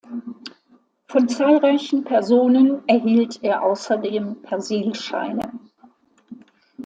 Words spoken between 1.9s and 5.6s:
Personen erhielt er außerdem „Persilscheine“.